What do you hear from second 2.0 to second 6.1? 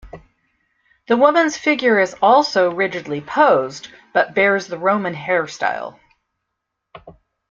also rigidly posed but bears the Roman hairstyle.